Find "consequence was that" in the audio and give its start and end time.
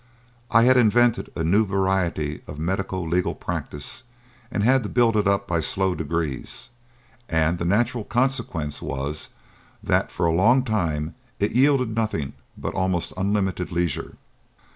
8.03-10.11